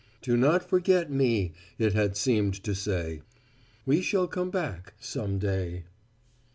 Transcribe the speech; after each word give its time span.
"Do 0.23 0.35
not 0.35 0.67
forget 0.67 1.11
me!" 1.11 1.53
it 1.77 1.93
had 1.93 2.17
seemed 2.17 2.55
to 2.63 2.73
say. 2.73 3.21
"We 3.85 4.01
shall 4.01 4.25
come 4.27 4.49
back 4.49 4.95
some 4.99 5.37
day." 5.37 5.83